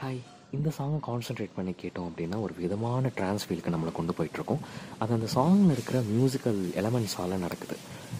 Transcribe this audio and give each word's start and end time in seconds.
Hi 0.00 0.18
இந்த 0.56 0.68
சாங்கை 0.74 0.98
concentrate 1.06 1.54
பண்ணி 1.54 1.72
கேட்டோம் 1.80 2.08
அப்படின்னா 2.08 2.36
ஒரு 2.44 2.54
விதமான 2.58 3.10
ட்ரான்ஸ் 3.16 3.44
ஃபீலுக்கு 3.46 3.72
நம்மளை 3.74 3.92
கொண்டு 3.96 4.12
போயிட்டுருக்கோம். 4.18 4.60
அது 5.02 5.10
அந்த 5.16 5.28
சாங்கில் 5.34 5.72
இருக்கிற 5.74 6.00
மியூசிக்கல் 6.10 6.60
எலமெண்ட்ஸால் 6.80 7.34
நடக்குது. 7.44 7.76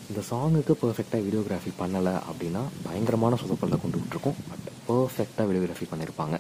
இந்த 0.09 0.23
சாங்குக்கு 0.31 0.75
பர்ஃபெக்டாக 0.81 1.21
வீடியோகிராஃபி 1.27 1.73
பண்ணலை 1.83 2.15
அப்படின்னா 2.31 2.63
பயங்கரமான 2.87 3.39
சொதப்பலில் 3.43 3.83
கொண்டு 3.85 4.01
விட்டுருக்கோம். 4.01 4.41
பட் 4.49 4.67
பர்ஃபெக்டாக 4.89 5.47
வீடியோகிராஃபி 5.51 5.89
பண்ணியிருப்பாங்க 5.93 6.39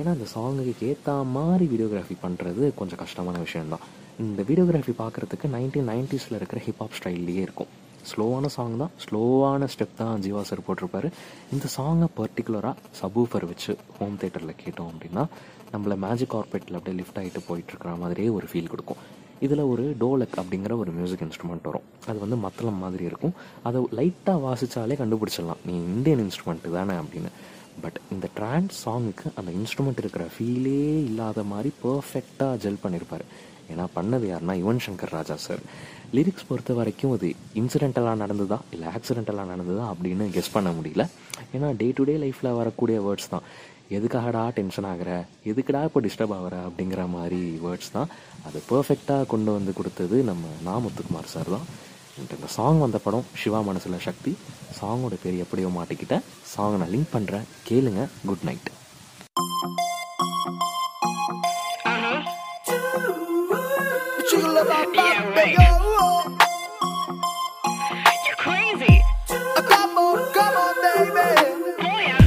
ஏன்னா 0.00 0.12
அந்த 0.16 0.28
சாங்குக்கு 0.34 0.90
ஏற்ற 0.90 1.14
மாதிரி 1.36 1.66
வீடியோகிராஃபி 1.72 2.16
பண்ணுறது 2.26 2.74
கொஞ்சம் 2.82 3.02
கஷ்டமான 3.04 3.38
விஷயம்தான். 3.46 3.86
இந்த 4.26 4.42
வீடியோகிராஃபி 4.50 4.96
பார்க்குறதுக்கு 5.02 5.52
நைன்டீன் 5.56 5.90
நைன்டிஸில் 5.92 6.38
இருக்கிற 6.40 6.62
ஹிப்ஹாப் 6.68 6.98
ஸ்டைல்லையே 7.00 7.44
இருக்கும். 7.48 7.72
ஸ்லோவான 8.12 8.46
சாங் 8.46 8.76
தான். 8.76 8.90
ஸ்லோவான 9.04 9.68
ஸ்டெப் 9.76 9.96
தான் 9.96 10.20
ஜீவா 10.20 10.40
சார் 10.40 10.60
போட்டிருப்பாரு. 10.60 11.10
இந்த 11.52 11.66
சாங்கை 11.76 12.06
பர்டிகுலராக 12.16 12.74
சபூஃபர் 13.02 13.46
வச்சு 13.46 13.76
ஹோம் 13.98 14.18
தேட்டரில் 14.20 14.56
கேட்டோம் 14.66 14.90
அப்படின்னா 14.92 15.26
நம்மளை 15.72 15.96
மேஜிக் 15.96 16.34
கார்பெட்டில் 16.34 16.74
அப்படியே 16.74 17.02
லிஃப்ட் 17.02 17.18
ஆகிட்டு 17.18 17.40
போயிட்டுருக்கிற 17.48 17.98
மாதிரியே 17.98 18.28
ஒரு 18.28 18.46
ஃபீல் 18.52 18.68
கொடுக்கும். 18.68 18.96
இதில் 19.40 19.58
ஒரு 19.58 19.96
டோலக் 20.00 20.38
அப்படிங்கிற 20.38 20.76
ஒரு 20.76 20.90
மியூசிக் 20.90 21.20
இன்ஸ்ட்ருமெண்ட் 21.20 21.62
வரும். 21.62 21.82
அது 22.06 22.18
வந்து 22.18 22.36
மத்தளம் 22.36 22.78
மாதிரி 22.78 23.04
இருக்கும். 23.04 23.32
அதை 23.62 23.86
லைட்டாக 23.92 24.42
வாசித்தாலே 24.46 24.94
கண்டுபிடிச்சிடலாம். 24.94 25.62
நீ 25.66 25.72
இந்தியன் 25.72 26.28
இன்ஸ்ட்ருமெண்ட் 26.28 26.72
தானே 26.72 26.92
அப்படின்னு. 26.92 27.30
பட் 27.82 28.00
இந்த 28.12 28.28
ட்ரான்ஸ் 28.36 28.76
சாங்குக்கு 28.84 29.26
அந்த 29.34 29.50
இன்ஸ்ட்ருமெண்ட் 29.50 29.98
இருக்கிற 29.98 30.24
ஃபீலே 30.24 31.04
இல்லாத 31.04 31.42
மாதிரி 31.42 31.72
பர்ஃபெக்டாக 31.84 32.56
ஜெல் 32.62 32.76
பண்ணியிருப்பார் 32.82 33.24
ஏன்னா 33.72 33.84
பண்ணது 33.96 34.26
யாருன்னா 34.30 34.54
யுவன் 34.62 34.82
சங்கர் 34.86 35.12
ராஜா 35.16 35.36
சார் 35.46 35.62
லிரிக்ஸ் 36.16 36.48
பொறுத்த 36.48 36.72
வரைக்கும் 36.78 37.12
அது 37.16 37.28
இன்சிடென்டலாக 37.60 38.16
நடந்ததா 38.22 38.58
இல்லை 38.74 38.88
ஆக்சிடென்டலாக 38.96 39.46
நடந்ததா 39.52 39.84
அப்படின்னு 39.92 40.26
கெஸ் 40.36 40.54
பண்ண 40.56 40.70
முடியல. 40.78 41.04
ஏன்னா 41.54 41.70
டே 41.80 41.88
டு 41.96 42.04
டே 42.10 42.14
லைஃப்பில் 42.24 42.56
வரக்கூடிய 42.60 42.98
வேர்ட்ஸ் 43.06 43.32
தான். 43.34 43.46
எதுக்காகடா 43.96 44.42
டென்ஷன் 44.58 44.88
ஆகிற? 44.90 45.10
எதுக்குடா 45.50 45.80
இப்போ 45.88 46.00
டிஸ்டர்ப் 46.06 46.34
ஆகிற? 46.36 46.54
அப்படிங்கிற 46.68 47.02
மாதிரி 47.16 47.40
வேர்ட்ஸ் 47.64 47.90
தான். 47.96 48.08
அது 48.46 48.60
பர்ஃபெக்டாக 48.70 49.26
கொண்டு 49.32 49.50
வந்து 49.56 49.72
கொடுத்தது 49.80 50.18
நம்ம 50.30 50.54
நா 50.68 50.76
முத்துக்குமார் 50.84 51.32
சார் 51.34 51.50
தான். 51.56 51.66
இந்த 52.22 52.48
சாங் 52.56 52.80
வந்த 52.84 52.98
படம் 53.04 53.28
சிவா 53.42 53.60
மனசில் 53.68 54.04
சக்தி. 54.08 54.32
சாங்கோட 54.78 55.16
பேர் 55.24 55.42
எப்படியோ 55.44 55.68
மாட்டிக்கிட்டேன் 55.78 56.24
சாங் 56.54 56.78
நான் 56.82 56.92
லிங்க் 56.94 57.14
பண்ணுறேன் 57.16 57.46
கேளுங்க. 57.68 58.02
Good 58.30 58.46
night 58.50 58.70
Chill 64.34 64.56
about 64.58 64.88
my 64.90 65.04
Yeah, 65.04 65.20
baby. 65.30 65.56
right. 65.56 65.68
Oh, 65.96 66.22
You're 68.26 68.38
crazy. 68.38 68.94
oh, 69.30 69.62
come 69.64 69.98
on, 69.98 70.18
come 70.36 70.56
on, 70.58 70.74
baby. 70.84 71.28
Oh 71.82 71.98
yeah. 72.02 72.20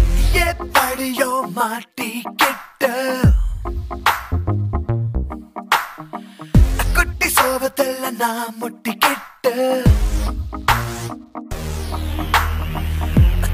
எப்படியோ 0.46 1.28
மாட்டிக்கிட்ட 1.58 2.86
குட்டி 6.98 7.30
சோபத்தில் 7.38 8.04
நான் 8.22 8.56
முட்டிக்கிட்ட 8.62 9.46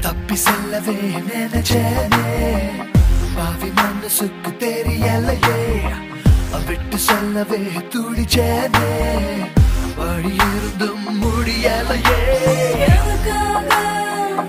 தப்பி 0.04 0.38
செல்லவே 0.44 0.96
நினைச்சேனே 1.28 2.24
பாவி 3.36 3.70
மனசுக்கு 3.80 4.52
தெரியலையே 4.64 5.60
விட்டு 6.62 6.98
சொல்லவே 6.98 7.60
துடிச்சேனே 7.92 8.90
வழி 9.98 10.34
இருந்தும் 10.46 11.06
முடியலையே 11.20 12.20
எதுக்காக 12.88 13.70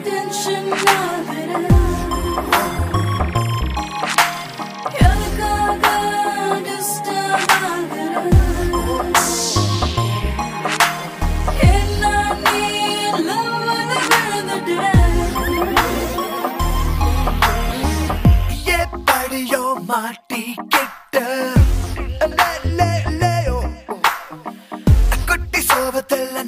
டென்ஷன் 0.06 0.72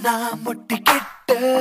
நான் 0.07 0.39
முட்டிக்கிட்ட 0.45 1.31
லே, 1.39 1.53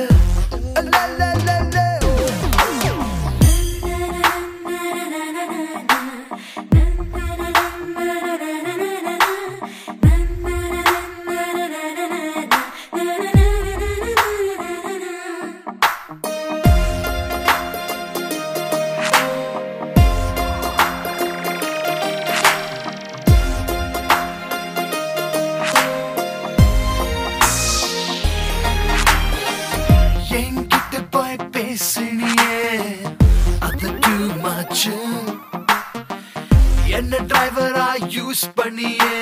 என்ன 36.97 37.15
டிரைவரா 37.29 37.87
யூஸ் 38.15 38.43
பண்ணியே? 38.55 39.17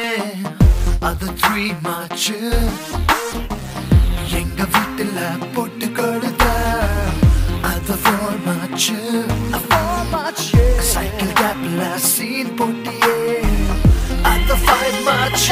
அது 1.10 1.28
த்ரீ 1.42 1.66
மாச்சு 1.86 2.38
எங்க 4.40 4.62
வீட்டுல 4.76 5.20
போட்டு 5.56 5.88
கொடுத்த 5.92 6.46
அது 7.72 7.96
ஃபோர் 8.04 8.40
மாச்சு 8.48 8.98
சைக்கிள் 10.92 11.34
கேப்ல 11.42 11.82
சீன் 12.12 12.54
போட்டியே. 12.60 13.16
அது 14.34 14.56
five 14.66 14.98
much 15.08 15.46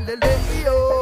le 0.06 0.16
le 0.16 0.32
le. 0.50 0.97